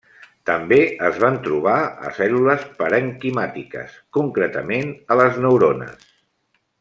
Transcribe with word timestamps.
També 0.49 0.77
es 1.09 1.19
van 1.23 1.35
trobar 1.47 1.75
a 2.09 2.13
cèl·lules 2.21 2.65
parenquimàtiques, 2.81 3.95
concretament 4.21 4.91
a 5.17 5.23
les 5.23 5.41
neurones. 5.45 6.09